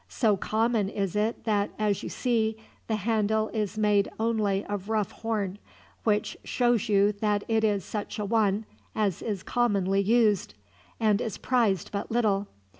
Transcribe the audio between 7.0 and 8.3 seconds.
that it is such a